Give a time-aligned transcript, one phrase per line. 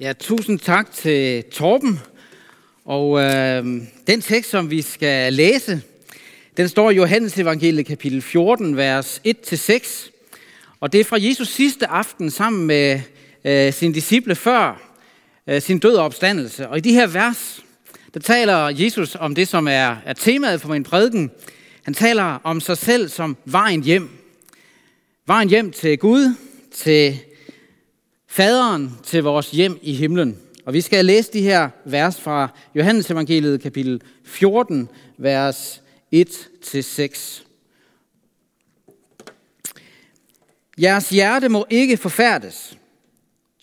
[0.00, 2.00] Ja, tusind tak til Torben.
[2.84, 3.64] Og øh,
[4.06, 5.82] den tekst, som vi skal læse,
[6.56, 10.10] den står i Johannes evangeliet kapitel 14, vers 1-6.
[10.80, 13.00] Og det er fra Jesus sidste aften sammen med
[13.44, 14.94] øh, sine disciple før
[15.46, 16.68] øh, sin død og opstandelse.
[16.68, 17.64] Og i de her vers,
[18.14, 21.30] der taler Jesus om det, som er, er temaet for min prædiken.
[21.82, 24.10] Han taler om sig selv som vejen hjem.
[25.26, 26.34] Vejen hjem til Gud,
[26.72, 27.18] til
[28.34, 30.38] faderen, til vores hjem i himlen.
[30.66, 34.88] Og vi skal læse de her vers fra Johannes evangeliet kapitel 14,
[35.18, 35.82] vers
[36.14, 37.44] 1-6.
[40.78, 42.78] Jeres hjerte må ikke forfærdes.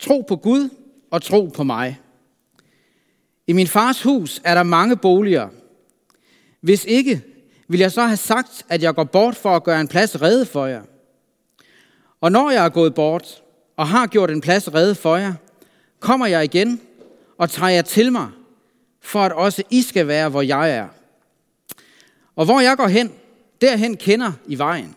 [0.00, 0.68] Tro på Gud
[1.10, 2.00] og tro på mig.
[3.46, 5.48] I min fars hus er der mange boliger.
[6.60, 7.22] Hvis ikke,
[7.68, 10.46] vil jeg så have sagt, at jeg går bort for at gøre en plads rede
[10.46, 10.82] for jer.
[12.20, 13.42] Og når jeg er gået bort
[13.82, 15.34] og har gjort en plads redde for jer,
[16.00, 16.80] kommer jeg igen
[17.38, 18.30] og tager jer til mig,
[19.00, 20.88] for at også I skal være, hvor jeg er.
[22.36, 23.12] Og hvor jeg går hen,
[23.60, 24.96] derhen kender I vejen.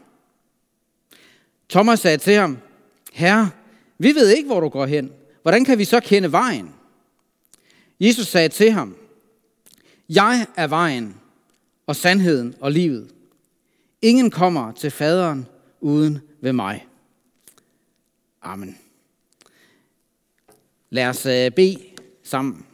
[1.69, 2.57] Thomas sagde til ham,
[3.13, 3.49] Herre,
[3.97, 5.11] vi ved ikke, hvor du går hen.
[5.41, 6.73] Hvordan kan vi så kende vejen?
[7.99, 8.95] Jesus sagde til ham,
[10.09, 11.15] Jeg er vejen
[11.87, 13.11] og sandheden og livet.
[14.01, 15.47] Ingen kommer til faderen
[15.81, 16.85] uden ved mig.
[18.45, 18.77] Amen.
[20.89, 21.77] Lad os øh, bede
[22.23, 22.65] sammen.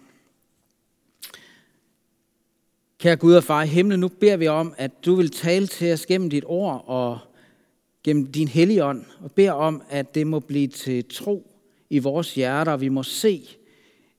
[2.99, 5.93] Kære Gud og far i himlen, nu beder vi om, at du vil tale til
[5.93, 7.19] os gennem dit ord og
[8.03, 11.51] gennem din hellige ånd, og beder om, at det må blive til tro
[11.89, 13.47] i vores hjerter, og vi må se,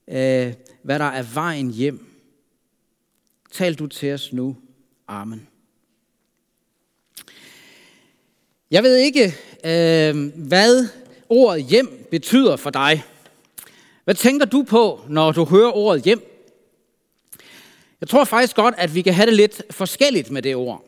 [0.07, 2.05] øh, hvad der er vejen hjem.
[3.51, 4.57] Tal du til os nu.
[5.07, 5.47] Amen.
[8.71, 9.25] Jeg ved ikke,
[9.65, 13.03] øh, hvad ordet hjem betyder for dig.
[14.03, 16.29] Hvad tænker du på, når du hører ordet hjem?
[18.01, 20.85] Jeg tror faktisk godt, at vi kan have det lidt forskelligt med det ord.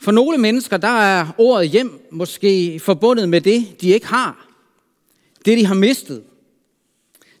[0.00, 4.48] For nogle mennesker, der er ordet hjem måske forbundet med det, de ikke har.
[5.44, 6.24] Det, de har mistet.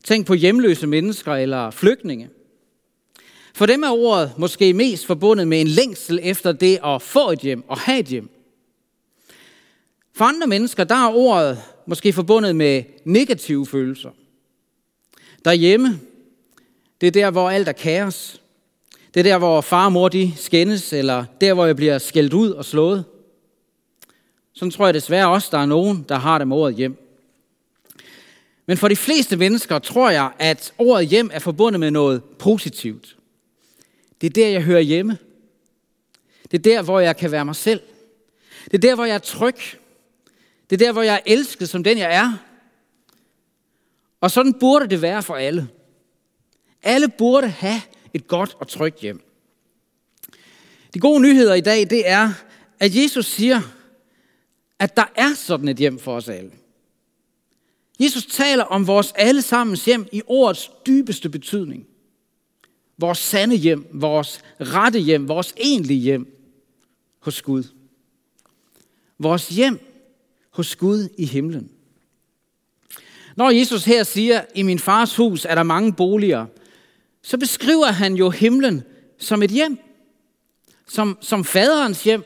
[0.04, 2.28] Tænk på hjemløse mennesker eller flygtninge.
[3.54, 7.38] For dem er ordet måske mest forbundet med en længsel efter det at få et
[7.38, 8.30] hjem og have et hjem.
[10.18, 14.10] For andre mennesker, der er ordet måske forbundet med negative følelser.
[15.44, 16.00] Derhjemme,
[17.00, 18.42] det er der, hvor alt er kaos.
[19.14, 22.32] Det er der, hvor far og mor de skændes, eller der, hvor jeg bliver skældt
[22.32, 23.04] ud og slået.
[24.52, 26.96] Sådan tror jeg desværre også, der er nogen, der har det med ordet hjem.
[28.66, 33.16] Men for de fleste mennesker tror jeg, at ordet hjem er forbundet med noget positivt.
[34.20, 35.18] Det er der, jeg hører hjemme.
[36.50, 37.80] Det er der, hvor jeg kan være mig selv.
[38.64, 39.56] Det er der, hvor jeg er tryg.
[40.70, 42.38] Det er der, hvor jeg er elsket som den, jeg er.
[44.20, 45.68] Og sådan burde det være for alle.
[46.82, 47.80] Alle burde have
[48.14, 49.22] et godt og trygt hjem.
[50.94, 52.32] De gode nyheder i dag, det er,
[52.80, 53.60] at Jesus siger,
[54.78, 56.50] at der er sådan et hjem for os alle.
[58.00, 61.86] Jesus taler om vores allesammens hjem i ordets dybeste betydning.
[62.98, 66.38] Vores sande hjem, vores rette hjem, vores egentlige hjem
[67.18, 67.64] hos Gud.
[69.18, 69.87] Vores hjem
[70.58, 71.70] hos Gud i himlen.
[73.36, 76.46] Når Jesus her siger, i min fars hus er der mange boliger,
[77.22, 78.82] så beskriver han jo himlen
[79.18, 79.78] som et hjem.
[80.88, 82.24] Som, som faderens hjem,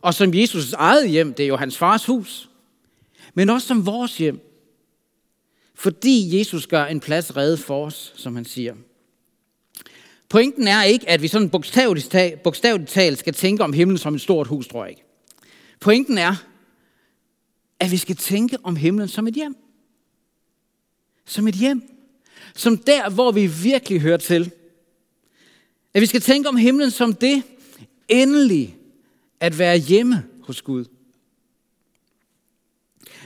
[0.00, 2.50] og som Jesus' eget hjem, det er jo hans fars hus.
[3.34, 4.40] Men også som vores hjem.
[5.74, 8.74] Fordi Jesus gør en plads redde for os, som han siger.
[10.28, 14.20] Pointen er ikke, at vi sådan bogstaveligt, bogstaveligt talt skal tænke om himlen som et
[14.20, 15.02] stort hus, tror jeg ikke.
[15.80, 16.49] Pointen er,
[17.80, 19.56] at vi skal tænke om himlen som et hjem.
[21.24, 21.82] Som et hjem.
[22.54, 24.52] Som der, hvor vi virkelig hører til.
[25.94, 27.42] At vi skal tænke om himlen som det
[28.08, 28.76] endelig
[29.40, 30.84] at være hjemme hos Gud.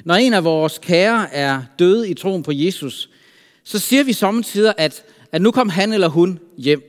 [0.05, 3.11] Når en af vores kære er døde i troen på Jesus,
[3.65, 6.83] så siger vi samtidig, at, at nu kom han eller hun hjem.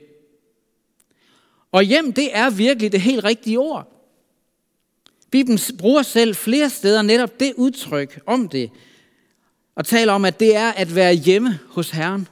[1.72, 3.95] Og hjem, det er virkelig det helt rigtige ord.
[5.36, 8.70] Bibelen bruger selv flere steder netop det udtryk om det,
[9.74, 12.28] og taler om, at det er at være hjemme hos Herren.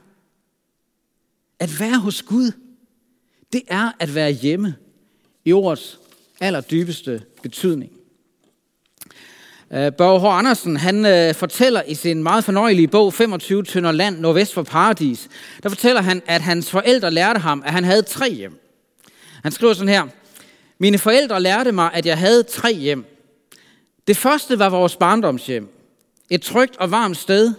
[1.59, 2.51] At være hos Gud,
[3.53, 4.75] det er at være hjemme
[5.45, 5.99] i ordets
[6.41, 7.91] allerdybeste betydning.
[9.71, 10.25] Øh, Børge H.
[10.25, 15.29] Andersen, han øh, fortæller i sin meget fornøjelige bog 25 tønder land nordvest for paradis,
[15.63, 18.59] der fortæller han, at hans forældre lærte ham, at han havde tre hjem.
[19.43, 20.07] Han skriver sådan her,
[20.77, 23.05] mine forældre lærte mig, at jeg havde tre hjem.
[24.07, 25.69] Det første var vores barndomshjem.
[26.29, 27.53] Et trygt og varmt sted,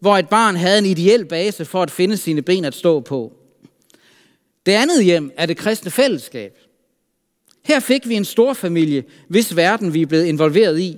[0.00, 3.32] hvor et barn havde en ideel base for at finde sine ben at stå på.
[4.66, 6.58] Det andet hjem er det kristne fællesskab.
[7.62, 10.96] Her fik vi en stor familie, hvis verden vi er blevet involveret i,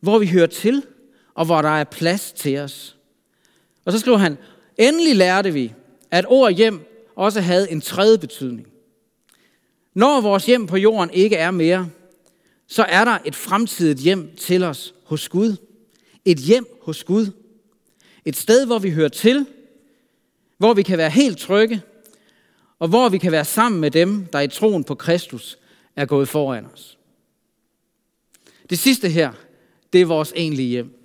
[0.00, 0.82] hvor vi hører til,
[1.34, 2.96] og hvor der er plads til os.
[3.84, 4.38] Og så skriver han,
[4.78, 5.72] endelig lærte vi,
[6.10, 6.80] at ord hjem
[7.16, 8.66] også havde en tredje betydning.
[9.96, 11.90] Når vores hjem på jorden ikke er mere,
[12.66, 15.56] så er der et fremtidigt hjem til os hos Gud.
[16.24, 17.26] Et hjem hos Gud.
[18.24, 19.46] Et sted, hvor vi hører til,
[20.58, 21.82] hvor vi kan være helt trygge,
[22.78, 25.58] og hvor vi kan være sammen med dem, der i troen på Kristus
[25.96, 26.98] er gået foran os.
[28.70, 29.32] Det sidste her,
[29.92, 30.98] det er vores egentlige hjem.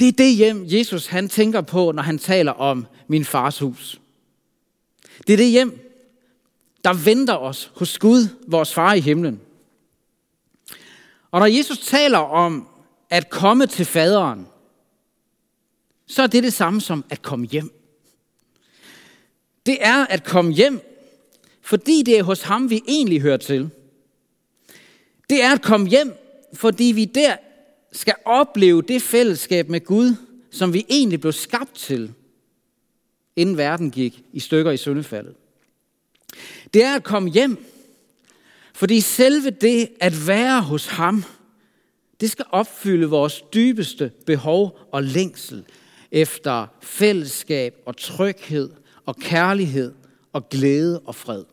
[0.00, 4.00] Det er det hjem, Jesus han tænker på, når han taler om min fars hus.
[5.26, 5.91] Det er det hjem,
[6.84, 9.40] der venter os hos Gud, vores far i himlen.
[11.30, 12.68] Og når Jesus taler om
[13.10, 14.46] at komme til faderen,
[16.06, 17.72] så er det det samme som at komme hjem.
[19.66, 20.80] Det er at komme hjem,
[21.60, 23.70] fordi det er hos ham, vi egentlig hører til.
[25.30, 26.14] Det er at komme hjem,
[26.54, 27.36] fordi vi der
[27.92, 30.14] skal opleve det fællesskab med Gud,
[30.50, 32.14] som vi egentlig blev skabt til,
[33.36, 35.34] inden verden gik i stykker i syndefaldet.
[36.74, 37.64] Det er at komme hjem,
[38.74, 41.24] fordi selve det at være hos ham,
[42.20, 45.64] det skal opfylde vores dybeste behov og længsel
[46.10, 48.70] efter fællesskab og tryghed
[49.06, 49.94] og kærlighed
[50.32, 51.44] og glæde og fred.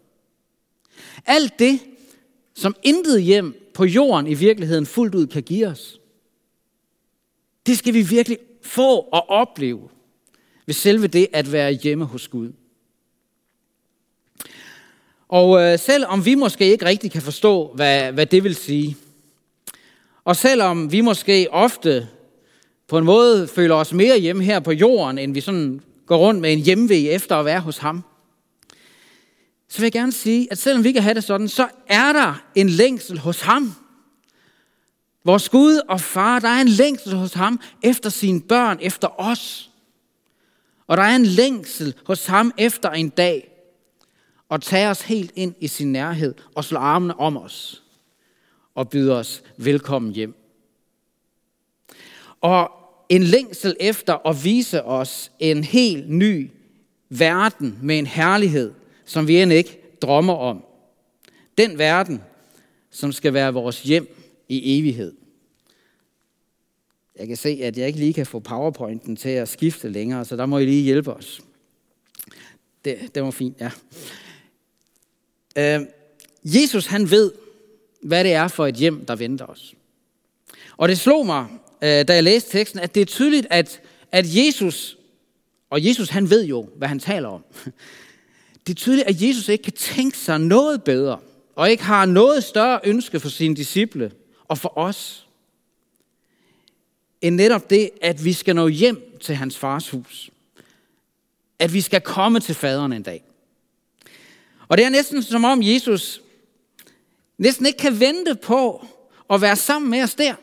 [1.25, 1.79] Alt det,
[2.55, 5.99] som intet hjem på jorden i virkeligheden fuldt ud kan give os,
[7.65, 9.89] det skal vi virkelig få og opleve
[10.65, 12.51] ved selve det at være hjemme hos Gud.
[15.29, 18.97] Og øh, selvom vi måske ikke rigtig kan forstå, hvad, hvad det vil sige,
[20.23, 22.07] og selvom vi måske ofte
[22.87, 26.41] på en måde føler os mere hjemme her på jorden, end vi sådan går rundt
[26.41, 28.03] med en hjemve efter at være hos ham,
[29.67, 32.43] så vil jeg gerne sige, at selvom vi kan have det sådan, så er der
[32.55, 33.73] en længsel hos ham.
[35.25, 39.69] Vores Gud og far, der er en længsel hos ham efter sine børn, efter os.
[40.87, 43.58] Og der er en længsel hos ham efter en dag
[44.49, 47.83] og tage os helt ind i sin nærhed og slå armene om os
[48.75, 50.35] og byde os velkommen hjem.
[52.41, 52.71] Og
[53.09, 56.49] en længsel efter at vise os en helt ny
[57.09, 58.73] verden med en herlighed,
[59.05, 60.63] som vi end ikke drømmer om.
[61.57, 62.23] Den verden,
[62.89, 64.15] som skal være vores hjem
[64.49, 65.13] i evighed.
[67.19, 70.35] Jeg kan se, at jeg ikke lige kan få powerpointen til at skifte længere, så
[70.35, 71.41] der må I lige hjælpe os.
[72.85, 73.71] Det, det var fint, ja.
[75.59, 75.81] Øh,
[76.43, 77.31] Jesus han ved,
[78.01, 79.73] hvad det er for et hjem, der venter os.
[80.77, 81.47] Og det slog mig,
[81.81, 84.97] øh, da jeg læste teksten, at det er tydeligt, at, at Jesus,
[85.69, 87.43] og Jesus han ved jo, hvad han taler om.
[88.67, 91.19] Det er tydeligt, at Jesus ikke kan tænke sig noget bedre,
[91.55, 94.11] og ikke har noget større ønske for sine disciple
[94.47, 95.27] og for os,
[97.21, 100.29] end netop det, at vi skal nå hjem til hans fars hus.
[101.59, 103.23] At vi skal komme til faderen en dag.
[104.69, 106.21] Og det er næsten som om Jesus
[107.37, 108.87] næsten ikke kan vente på
[109.29, 110.33] at være sammen med os der.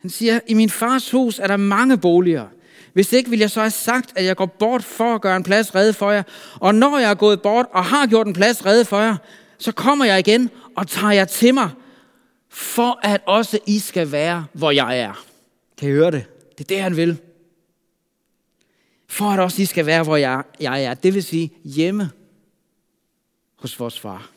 [0.00, 2.46] Han siger, i min fars hus er der mange boliger.
[2.92, 5.42] Hvis ikke, vil jeg så have sagt, at jeg går bort for at gøre en
[5.42, 6.22] plads redde for jer.
[6.54, 9.16] Og når jeg er gået bort og har gjort en plads redde for jer,
[9.58, 11.70] så kommer jeg igen og tager jer til mig,
[12.48, 15.24] for at også I skal være, hvor jeg er.
[15.78, 16.24] Kan I høre det?
[16.58, 17.18] Det er det, han vil.
[19.08, 20.94] For at også I skal være, hvor jeg, jeg er.
[20.94, 22.10] Det vil sige hjemme
[23.58, 24.30] hos vores far.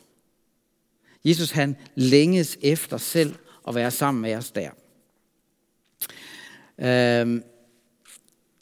[1.25, 3.35] Jesus han længes efter selv
[3.67, 4.69] at være sammen med os der.
[6.79, 7.43] Øhm,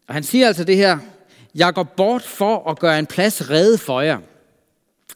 [0.08, 0.98] og han siger altså det her,
[1.56, 4.20] jeg går bort for at gøre en plads redde for jer.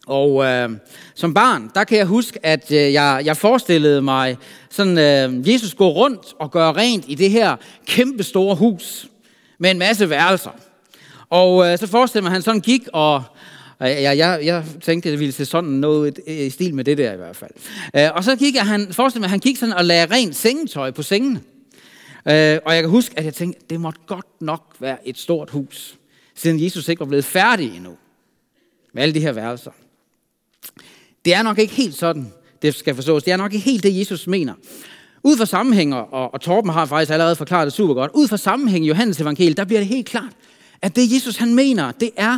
[0.08, 0.70] Og øh,
[1.16, 4.38] som barn, der kan jeg huske, at øh, jeg, jeg forestillede mig
[4.70, 9.08] sådan øh, Jesus gå rundt og gøre rent i det her kæmpe store hus
[9.58, 10.52] med en masse værelser.
[11.30, 13.24] Og øh, så forestillede man, at han sådan gik og
[13.80, 17.13] jeg, jeg, jeg tænkte, at det ville se sådan noget i stil med det der
[17.13, 17.51] i hvert fald.
[17.96, 20.92] Øh, og så gik jeg, han, forestil mig, han gik sådan og lagde rent sengetøj
[20.92, 21.42] på sengene.
[22.27, 25.50] Øh, og jeg kan huske, at jeg tænkte, det måtte godt nok være et stort
[25.50, 25.98] hus,
[26.36, 27.96] siden Jesus ikke var blevet færdig endnu
[28.94, 29.72] med alle de her værelser.
[31.25, 33.24] Det er nok ikke helt sådan, det skal forstås.
[33.24, 34.53] Det er nok ikke helt det, Jesus mener.
[35.24, 38.38] Ud fra sammenhænger, og, og Torben har faktisk allerede forklaret det super godt, ud fra
[38.38, 40.34] sammenhæng i Johannes evangeliet, der bliver det helt klart,
[40.82, 42.38] at det Jesus han mener, det er,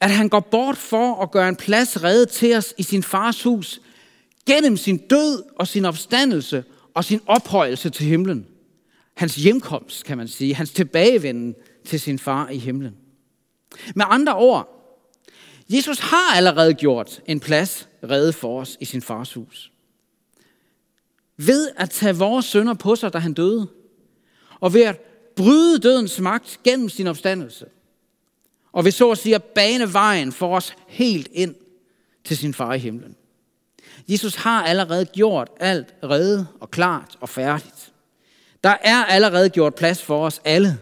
[0.00, 3.42] at han går bort for at gøre en plads reddet til os i sin fars
[3.42, 3.80] hus,
[4.46, 8.46] gennem sin død og sin opstandelse og sin ophøjelse til himlen.
[9.14, 12.96] hans hjemkomst, kan man sige, hans tilbagevenden til sin far i himlen.
[13.94, 14.76] Med andre ord,
[15.68, 19.72] Jesus har allerede gjort en plads reddet for os i sin fars hus.
[21.36, 23.68] Ved at tage vores sønder på sig, da han døde,
[24.60, 25.00] og ved at
[25.36, 27.66] bryde dødens magt gennem sin opstandelse,
[28.76, 31.54] og vil så at sige bane vejen for os helt ind
[32.24, 33.16] til sin far i himlen.
[34.08, 37.92] Jesus har allerede gjort alt redde og klart og færdigt.
[38.64, 40.78] Der er allerede gjort plads for os alle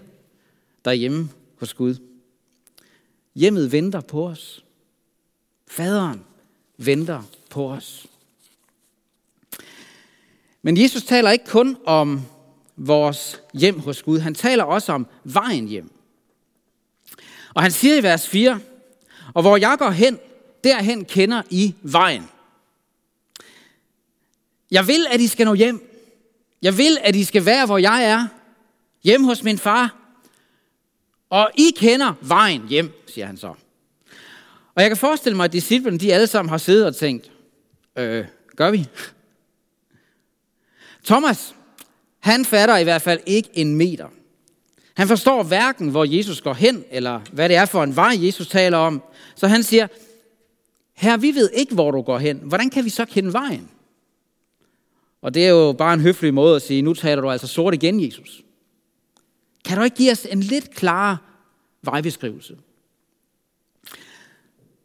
[0.85, 1.29] derhjemme
[1.61, 1.95] hos Gud.
[3.35, 4.65] Hjemmet venter på os.
[5.69, 6.25] Faderen
[6.77, 8.07] venter på os.
[10.63, 12.23] Men Jesus taler ikke kun om
[12.77, 14.19] vores hjem hos Gud.
[14.19, 15.94] Han taler også om vejen hjem.
[17.55, 18.61] Og han siger i vers 4,
[19.35, 20.19] og hvor jeg går hen,
[20.65, 22.29] derhen kender I vejen.
[24.71, 25.91] Jeg vil, at I skal nå hjem.
[26.63, 28.27] Jeg vil, at I skal være, hvor jeg er.
[29.03, 29.97] Hjem hos min far.
[31.31, 33.55] Og I kender vejen hjem, siger han så.
[34.75, 37.31] Og jeg kan forestille mig, at disciplene, de alle sammen har siddet og tænkt,
[37.97, 38.25] øh,
[38.57, 38.89] gør vi?
[41.09, 41.55] Thomas,
[42.19, 44.09] han fatter i hvert fald ikke en meter.
[44.95, 48.49] Han forstår hverken, hvor Jesus går hen, eller hvad det er for en vej, Jesus
[48.49, 49.03] taler om.
[49.35, 49.87] Så han siger,
[50.95, 52.41] her vi ved ikke, hvor du går hen.
[52.43, 53.69] Hvordan kan vi så kende vejen?
[55.23, 57.75] Og det er jo bare en høflig måde at sige, nu taler du altså sort
[57.75, 58.43] igen, Jesus.
[59.65, 61.17] Kan du ikke give os en lidt klarere
[61.83, 62.57] vejbeskrivelse?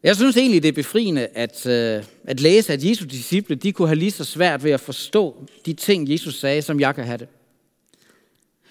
[0.02, 3.88] Jeg synes egentlig, det er befriende at, øh, at læse, at Jesu disciple de kunne
[3.88, 7.18] have lige så svært ved at forstå de ting, Jesus sagde, som jeg kan have
[7.18, 7.28] det.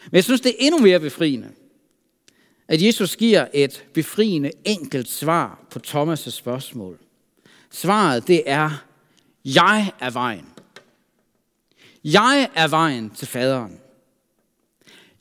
[0.06, 1.50] Men jeg synes, det er endnu mere befriende,
[2.68, 7.00] at Jesus giver et befriende enkelt svar på Thomas' spørgsmål.
[7.72, 8.86] Svaret det er,
[9.46, 10.46] jeg er vejen.
[12.04, 13.80] Jeg er vejen til faderen.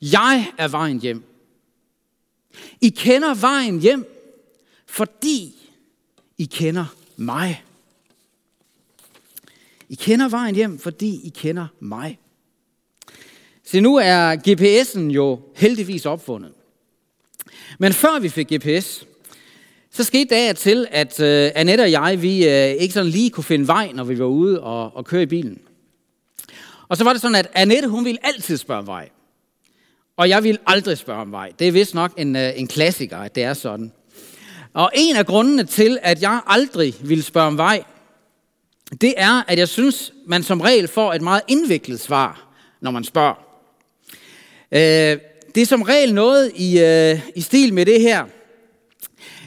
[0.03, 1.25] Jeg er vejen hjem.
[2.81, 4.07] I kender vejen hjem,
[4.87, 5.55] fordi
[6.39, 7.65] I kender mig.
[9.89, 12.19] I kender vejen hjem, fordi I kender mig.
[13.71, 16.53] Se, nu er GPS'en jo heldigvis opfundet.
[17.79, 19.07] Men før vi fik GPS,
[19.91, 23.45] så skete det til, at øh, Annette og jeg, vi øh, ikke sådan lige kunne
[23.45, 25.61] finde vej, når vi var ude og, og køre i bilen.
[26.89, 29.09] Og så var det sådan, at Annette, hun ville altid spørge om vej.
[30.17, 31.53] Og jeg ville aldrig spørge om vej.
[31.59, 33.93] Det er vist nok en, øh, en klassiker, at det er sådan.
[34.75, 37.85] Og en af grundene til, at jeg aldrig ville spørge om vej,
[39.01, 42.49] det er, at jeg synes, man som regel får et meget indviklet svar,
[42.81, 43.48] når man spørger.
[44.73, 45.19] Øh,
[45.55, 48.25] det er som regel noget i, øh, i stil med det her.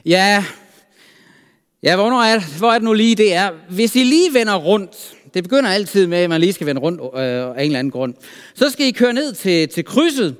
[0.05, 0.45] Ja,
[1.83, 3.51] ja hvornår er, hvor er det nu lige det er?
[3.69, 7.01] Hvis I lige vender rundt, det begynder altid med, at man lige skal vende rundt
[7.01, 8.13] øh, af en eller anden grund,
[8.55, 10.35] så skal I køre ned til, til krydset,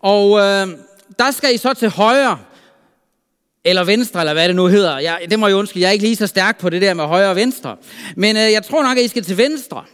[0.00, 0.66] og øh,
[1.18, 2.38] der skal I så til højre,
[3.64, 4.98] eller venstre, eller hvad det nu hedder.
[4.98, 7.04] Jeg, det må jeg undskylde, jeg er ikke lige så stærk på det der med
[7.04, 7.76] højre og venstre.
[8.16, 9.84] Men øh, jeg tror nok, at I skal til venstre.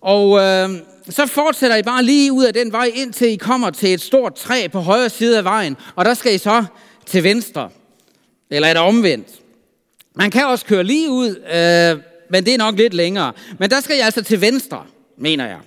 [0.00, 0.70] Og øh,
[1.10, 4.34] så fortsætter I bare lige ud af den vej, indtil I kommer til et stort
[4.34, 5.76] træ på højre side af vejen.
[5.96, 6.64] Og der skal I så
[7.06, 7.70] til venstre.
[8.50, 9.28] Eller er det omvendt?
[10.14, 13.32] Man kan også køre lige ud, øh, men det er nok lidt længere.
[13.58, 14.82] Men der skal I altså til venstre,
[15.18, 15.58] mener jeg.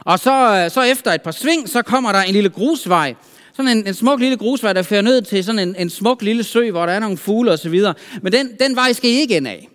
[0.00, 3.14] Og så, øh, så efter et par sving, så kommer der en lille grusvej.
[3.56, 6.44] Sådan en, en smuk lille grusvej, der fører ned til sådan en, en smuk lille
[6.44, 7.94] sø, hvor der er nogle fugle og så videre.
[8.22, 9.68] Men den, den vej skal I ikke ind af.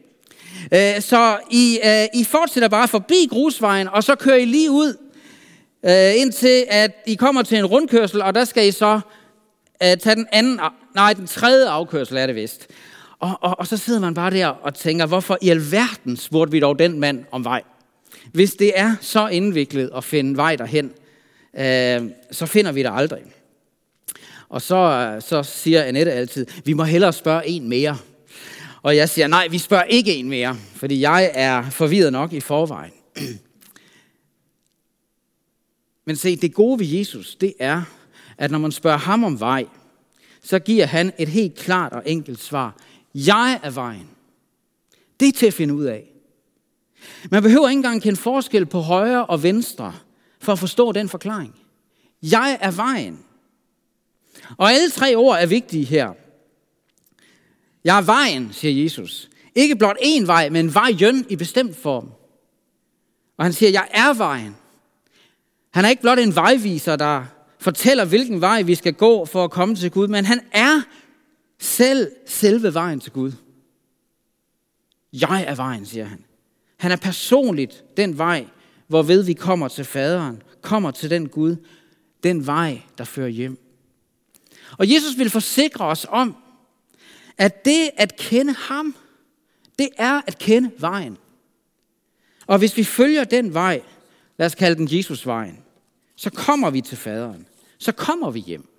[0.73, 4.97] Øh, så I, øh, I fortsætter bare forbi grusvejen, og så kører I lige ud,
[5.85, 8.99] øh, indtil at I kommer til en rundkørsel, og der skal I så
[9.83, 10.59] øh, tage den anden,
[10.95, 12.67] nej, den tredje afkørsel er det vist.
[13.19, 16.59] Og, og, og så sidder man bare der og tænker, hvorfor i alverden spurgte vi
[16.59, 17.61] dog den mand om vej?
[18.31, 20.91] Hvis det er så indviklet at finde vej derhen,
[21.57, 23.21] øh, så finder vi det aldrig.
[24.49, 27.97] Og så, øh, så siger Annette altid, vi må hellere spørge en mere.
[28.81, 32.39] Og jeg siger, nej, vi spørger ikke en mere, fordi jeg er forvirret nok i
[32.39, 32.93] forvejen.
[36.05, 37.81] Men se, det gode ved Jesus, det er,
[38.37, 39.65] at når man spørger ham om vej,
[40.43, 42.75] så giver han et helt klart og enkelt svar.
[43.15, 44.09] Jeg er vejen.
[45.19, 46.09] Det er til at finde ud af.
[47.31, 49.93] Man behøver ikke engang kende forskel på højre og venstre,
[50.39, 51.55] for at forstå den forklaring.
[52.21, 53.19] Jeg er vejen.
[54.57, 56.13] Og alle tre ord er vigtige her.
[57.83, 59.29] Jeg er vejen, siger Jesus.
[59.55, 62.11] Ikke blot én vej, men vejen i bestemt form.
[63.37, 64.55] Og han siger, jeg er vejen.
[65.71, 67.25] Han er ikke blot en vejviser, der
[67.59, 70.81] fortæller, hvilken vej vi skal gå for at komme til Gud, men han er
[71.59, 73.31] selv selve vejen til Gud.
[75.13, 76.23] Jeg er vejen, siger han.
[76.77, 78.45] Han er personligt den vej,
[78.87, 81.55] hvorved vi kommer til faderen, kommer til den Gud,
[82.23, 83.57] den vej, der fører hjem.
[84.77, 86.35] Og Jesus vil forsikre os om,
[87.39, 88.95] at det at kende ham,
[89.79, 91.17] det er at kende vejen.
[92.47, 93.81] Og hvis vi følger den vej,
[94.37, 95.63] lad os kalde den Jesusvejen,
[96.15, 97.47] så kommer vi til faderen.
[97.77, 98.69] Så kommer vi hjem.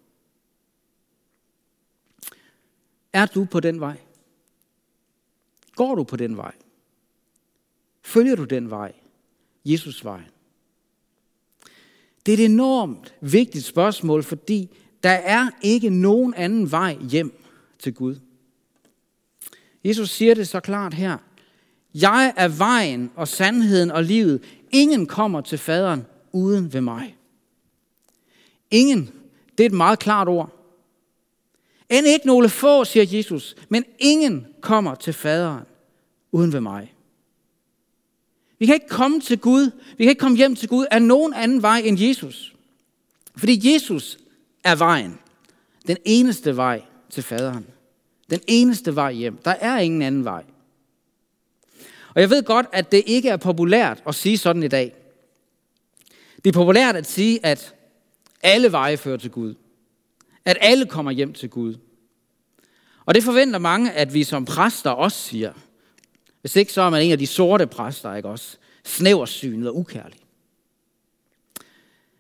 [3.13, 3.97] Er du på den vej?
[5.75, 6.53] Går du på den vej?
[8.03, 8.93] Følger du den vej?
[9.65, 10.21] Jesus vej.
[12.27, 17.43] Det er et enormt vigtigt spørgsmål, fordi der er ikke nogen anden vej hjem
[17.79, 18.17] til Gud.
[19.85, 21.19] Jesus siger det så klart her.
[21.95, 24.43] Jeg er vejen og sandheden og livet.
[24.71, 27.17] Ingen kommer til faderen uden ved mig.
[28.71, 29.11] Ingen,
[29.59, 30.57] det er et meget klart ord.
[31.91, 35.65] End ikke nogle få, siger Jesus, men ingen kommer til faderen
[36.33, 36.95] uden ved mig.
[38.59, 41.35] Vi kan ikke komme til Gud, vi kan ikke komme hjem til Gud af nogen
[41.35, 42.55] anden vej end Jesus.
[43.37, 44.19] Fordi Jesus
[44.65, 45.19] er vejen.
[45.87, 47.67] Den eneste vej til faderen.
[48.31, 49.37] Den eneste vej hjem.
[49.37, 50.45] Der er ingen anden vej.
[52.15, 54.95] Og jeg ved godt, at det ikke er populært at sige sådan i dag.
[56.45, 57.75] Det er populært at sige, at
[58.43, 59.55] alle veje fører til Gud.
[60.45, 61.75] At alle kommer hjem til Gud.
[63.07, 65.53] Og det forventer mange, at vi som præster også siger.
[66.41, 68.57] Hvis ikke, så er man en af de sorte præster, ikke også?
[68.85, 70.19] Snæversynet og ukærlig.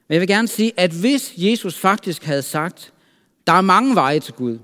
[0.08, 2.92] Men jeg vil gerne sige, at hvis Jesus faktisk havde sagt,
[3.46, 4.58] der er mange veje til Gud.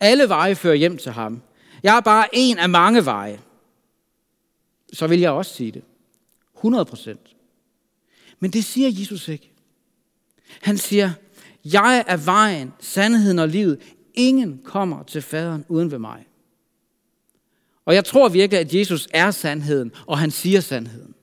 [0.00, 1.42] Alle veje fører hjem til ham.
[1.82, 3.40] Jeg er bare en af mange veje.
[4.92, 5.82] Så vil jeg også sige det.
[6.56, 7.36] 100 procent.
[8.40, 9.52] Men det siger Jesus ikke.
[10.60, 11.10] Han siger,
[11.64, 13.80] jeg er vejen, sandheden og livet.
[14.14, 16.26] Ingen kommer til faderen uden ved mig.
[17.84, 21.14] Og jeg tror virkelig, at Jesus er sandheden, og han siger sandheden.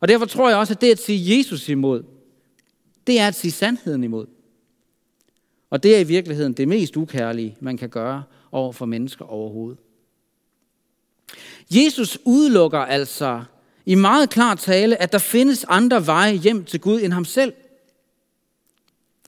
[0.00, 2.02] Og derfor tror jeg også, at det at sige Jesus imod,
[3.06, 4.26] det er at sige sandheden imod.
[5.74, 9.78] Og det er i virkeligheden det mest ukærlige, man kan gøre over for mennesker overhovedet.
[11.70, 13.44] Jesus udelukker altså
[13.86, 17.52] i meget klar tale, at der findes andre veje hjem til Gud end ham selv.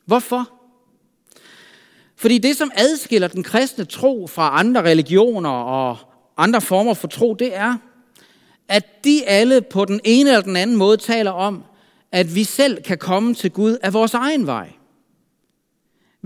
[0.05, 0.51] Hvorfor?
[2.17, 5.97] Fordi det, som adskiller den kristne tro fra andre religioner og
[6.37, 7.77] andre former for tro, det er,
[8.69, 11.65] at de alle på den ene eller den anden måde taler om,
[12.13, 14.76] at vi selv kan komme til Gud af vores egen vej.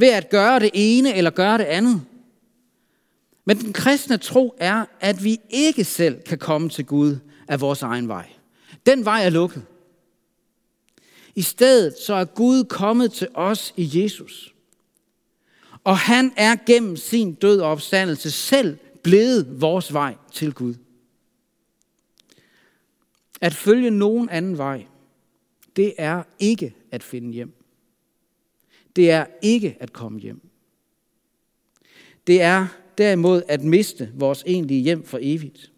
[0.01, 2.03] Ved at gøre det ene eller gøre det andet.
[3.45, 7.17] Men den kristne tro er, at vi ikke selv kan komme til Gud
[7.49, 8.29] af vores egen vej.
[8.87, 9.63] Den vej er lukket.
[11.35, 14.55] I stedet så er Gud kommet til os i Jesus.
[15.85, 20.75] Og han er gennem sin død og opstandelse selv blevet vores vej til Gud.
[23.41, 24.87] At følge nogen anden vej,
[25.77, 27.60] det er ikke at finde hjem.
[28.97, 30.41] Det er ikke at komme hjem.
[32.27, 32.67] Det er
[32.99, 35.73] derimod at miste vores egentlige hjem for evigt.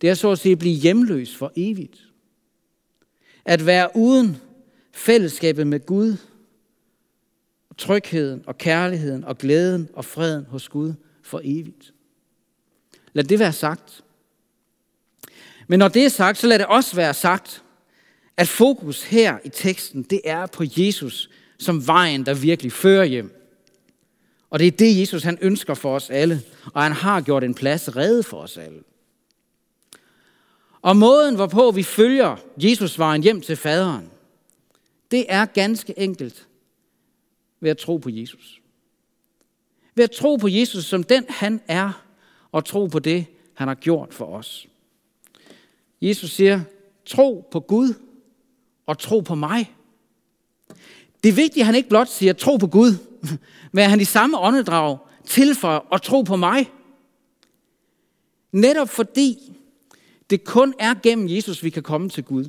[0.00, 2.08] Det er så at sige at blive hjemløs for evigt.
[3.44, 4.36] At være uden
[4.92, 6.16] fællesskabet med Gud,
[7.78, 11.94] trygheden og kærligheden og glæden og freden hos Gud for evigt.
[13.12, 14.04] Lad det være sagt.
[15.68, 17.62] Men når det er sagt, så lad det også være sagt,
[18.36, 23.34] at fokus her i teksten, det er på Jesus som vejen, der virkelig fører hjem.
[24.50, 26.42] Og det er det, Jesus han ønsker for os alle,
[26.74, 28.82] og han har gjort en plads redde for os alle.
[30.82, 34.10] Og måden, hvorpå vi følger Jesus vejen hjem til faderen,
[35.10, 36.46] det er ganske enkelt
[37.60, 38.60] ved at tro på Jesus.
[39.94, 42.04] Ved at tro på Jesus som den, han er,
[42.52, 44.66] og tro på det, han har gjort for os.
[46.00, 46.60] Jesus siger,
[47.06, 47.94] tro på Gud
[48.86, 49.74] og tro på mig.
[51.22, 52.92] Det er vigtigt, at han ikke blot siger, tro på Gud,
[53.72, 56.70] men at han i samme åndedrag tilføjer og tro på mig.
[58.52, 59.38] Netop fordi
[60.30, 62.44] det kun er gennem Jesus, vi kan komme til Gud,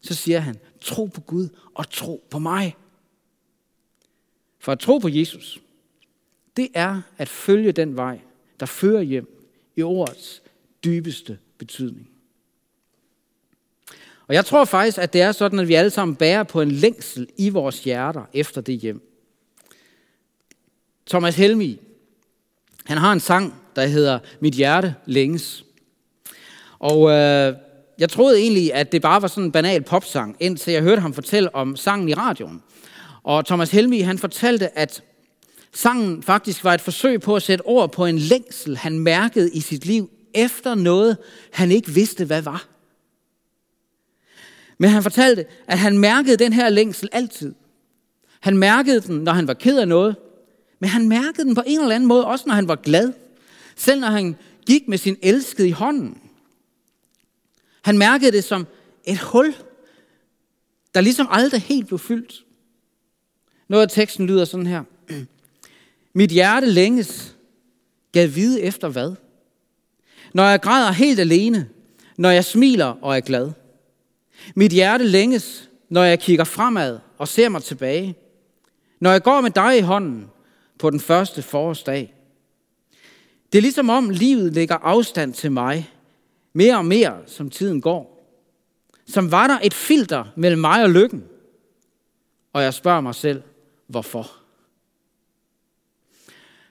[0.00, 2.76] så siger han, tro på Gud og tro på mig.
[4.58, 5.60] For at tro på Jesus,
[6.56, 8.20] det er at følge den vej,
[8.60, 9.46] der fører hjem
[9.76, 10.42] i ordets
[10.84, 12.10] dybeste betydning.
[14.30, 16.70] Og jeg tror faktisk, at det er sådan, at vi alle sammen bærer på en
[16.70, 19.02] længsel i vores hjerter efter det hjem.
[21.06, 21.80] Thomas Helmi,
[22.84, 25.64] han har en sang, der hedder Mit hjerte længes.
[26.78, 27.54] Og øh,
[27.98, 31.14] jeg troede egentlig, at det bare var sådan en banal popsang, indtil jeg hørte ham
[31.14, 32.62] fortælle om sangen i radioen.
[33.22, 35.02] Og Thomas Helmi, han fortalte, at
[35.74, 39.60] sangen faktisk var et forsøg på at sætte ord på en længsel, han mærkede i
[39.60, 41.16] sit liv efter noget,
[41.52, 42.69] han ikke vidste, hvad var.
[44.80, 47.54] Men han fortalte, at han mærkede den her længsel altid–
[48.40, 50.16] Han mærkede den, når han var ked af noget,
[50.78, 53.12] men han mærkede den på en eller anden måde, også når han var glad.
[53.76, 56.18] Selv når han gik med sin elskede i hånden.
[57.82, 58.66] Han mærkede det som
[59.04, 59.54] et hul,
[60.94, 62.44] der ligesom aldrig helt blev fyldt.
[63.68, 64.82] Noget af teksten lyder sådan her.
[66.12, 67.36] Mit hjerte længes,
[68.12, 69.14] gav vide efter hvad?
[70.34, 71.68] Når jeg græder helt alene,
[72.16, 73.50] når jeg smiler og er glad.
[74.54, 78.14] Mit hjerte længes, når jeg kigger fremad og ser mig tilbage.
[79.00, 80.30] Når jeg går med dig i hånden
[80.78, 82.14] på den første forårsdag.
[83.52, 85.90] Det er ligesom om livet lægger afstand til mig,
[86.52, 88.16] mere og mere som tiden går.
[89.06, 91.24] Som var der et filter mellem mig og lykken.
[92.52, 93.42] Og jeg spørger mig selv,
[93.86, 94.30] hvorfor?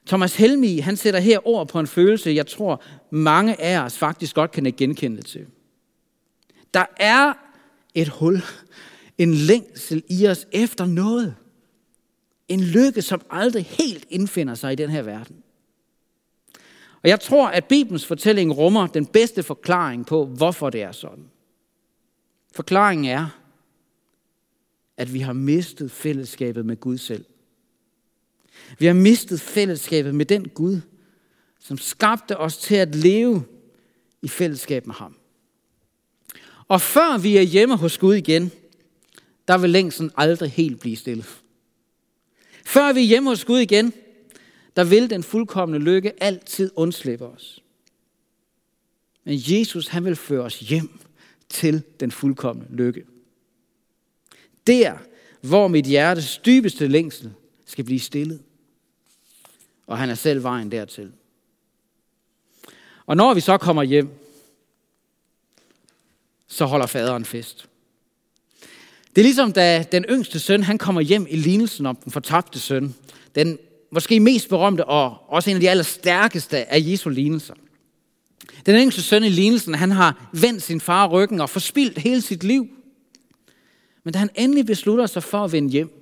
[0.07, 4.35] Thomas Helmi, han sætter her ord på en følelse, jeg tror mange af os faktisk
[4.35, 5.45] godt kan genkende til.
[6.73, 7.33] Der er
[7.93, 8.41] et hul,
[9.17, 11.35] en længsel i os efter noget.
[12.47, 15.43] En lykke, som aldrig helt indfinder sig i den her verden.
[17.03, 21.29] Og jeg tror, at Bibelens fortælling rummer den bedste forklaring på, hvorfor det er sådan.
[22.55, 23.39] Forklaringen er,
[24.97, 27.25] at vi har mistet fællesskabet med Gud selv.
[28.79, 30.81] Vi har mistet fællesskabet med den Gud,
[31.59, 33.43] som skabte os til at leve
[34.21, 35.18] i fællesskab med ham.
[36.69, 38.51] Og før vi er hjemme hos Gud igen,
[39.47, 41.25] der vil længsen aldrig helt blive stille.
[42.65, 43.93] Før vi er hjemme hos Gud igen,
[44.75, 47.63] der vil den fuldkommende lykke altid undslippe os.
[49.23, 50.99] Men Jesus, han vil føre os hjem
[51.49, 53.05] til den fuldkommende lykke.
[54.67, 54.97] Der,
[55.41, 57.31] hvor mit hjertes dybeste længsel
[57.65, 58.41] skal blive stillet.
[59.87, 61.11] Og han er selv vejen dertil.
[63.05, 64.09] Og når vi så kommer hjem,
[66.49, 67.65] så holder faderen fest.
[69.15, 72.59] Det er ligesom da den yngste søn, han kommer hjem i lignelsen om den fortabte
[72.59, 72.95] søn.
[73.35, 73.57] Den
[73.91, 77.53] måske mest berømte og også en af de allerstærkeste af Jesu lignelser.
[78.65, 82.43] Den yngste søn i lignelsen, han har vendt sin far ryggen og forspildt hele sit
[82.43, 82.67] liv.
[84.03, 85.95] Men da han endelig beslutter sig for at vende hjem,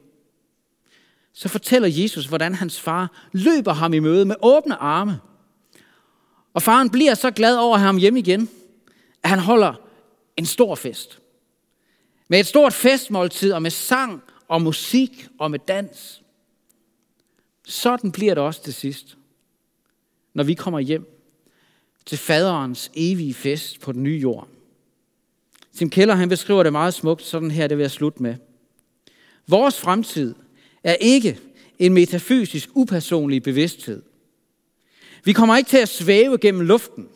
[1.34, 5.20] så fortæller Jesus, hvordan hans far løber ham i møde med åbne arme.
[6.54, 8.50] Og faren bliver så glad over at have ham hjem igen,
[9.24, 9.87] at han holder
[10.38, 11.19] en stor fest.
[12.28, 16.21] Med et stort festmåltid og med sang og musik og med dans.
[17.65, 19.17] Sådan bliver det også til sidst,
[20.34, 21.13] når vi kommer hjem
[22.06, 24.47] til faderens evige fest på den nye jord.
[25.73, 28.36] Tim Keller han beskriver det meget smukt, sådan her det vil jeg slutte med.
[29.47, 30.36] Vores fremtid
[30.84, 31.39] er ikke
[31.80, 34.02] en metafysisk upersonlig bevidsthed.
[35.23, 37.08] Vi kommer ikke til at svæve gennem luften,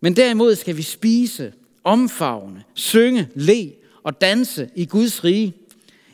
[0.00, 1.52] men derimod skal vi spise,
[1.86, 3.72] omfavne, synge, le
[4.02, 5.54] og danse i Guds rige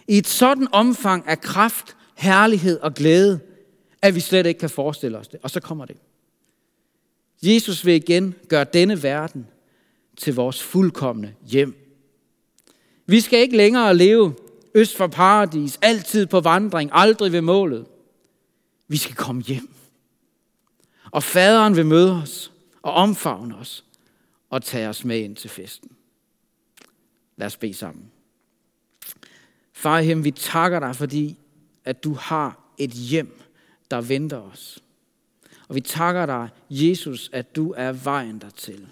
[0.09, 3.41] i et sådan omfang af kraft, herlighed og glæde,
[4.03, 5.41] at vi slet ikke kan forestille os det.
[5.43, 5.97] Og så kommer det.
[7.43, 9.47] Jesus vil igen gøre denne verden
[10.17, 11.99] til vores fuldkommende hjem.
[13.07, 14.35] Vi skal ikke længere leve
[14.75, 17.87] øst for paradis, altid på vandring, aldrig ved målet.
[18.89, 19.69] Vi skal komme hjem.
[21.11, 23.85] Og faderen vil møde os og omfavne os
[24.53, 25.91] og tage os med ind til festen.
[27.37, 28.11] Lad os bede sammen.
[29.73, 31.39] Far i vi takker dig, fordi
[31.85, 33.41] at du har et hjem,
[33.91, 34.83] der venter os.
[35.69, 38.89] Og vi takker dig, Jesus, at du er vejen dertil.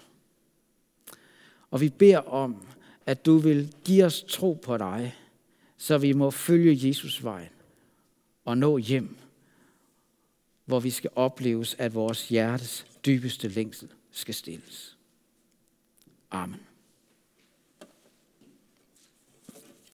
[1.71, 2.65] Og vi beder om,
[3.05, 5.15] at du vil give os tro på dig,
[5.77, 7.49] så vi må følge Jesus vej
[8.45, 9.17] og nå hjem,
[10.65, 14.90] hvor vi skal opleves, at vores hjertes dybeste længsel skal stilles.
[16.31, 16.70] Amen.